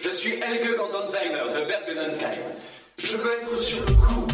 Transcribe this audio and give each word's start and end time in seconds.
Je 0.00 0.08
suis 0.08 0.34
Helge 0.34 0.76
Constanzweiler 0.76 1.42
de 1.54 1.66
Bergenheim. 1.66 2.38
Je 2.98 3.16
veux 3.16 3.32
être 3.34 3.56
sur 3.56 3.80
le 3.80 3.94
coup. 3.94 4.26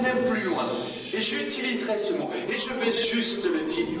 même 0.00 0.24
plus 0.30 0.44
loin. 0.44 0.64
Et 1.12 1.20
j'utiliserai 1.20 1.98
ce 1.98 2.14
mot. 2.14 2.30
Et 2.48 2.56
je 2.56 2.70
vais 2.72 2.92
juste 2.92 3.44
le 3.44 3.62
dire. 3.62 4.00